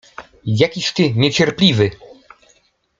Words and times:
—Jakiś 0.45 0.93
ty 0.93 1.13
niecierpliwy! 1.13 1.91